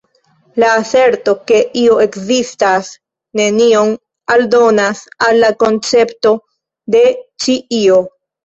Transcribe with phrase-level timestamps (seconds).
[0.61, 2.89] La aserto, ke io ekzistas
[3.41, 3.93] nenion
[4.37, 6.35] aldonas al la koncepto
[6.97, 7.05] de
[7.47, 8.05] ĉi io.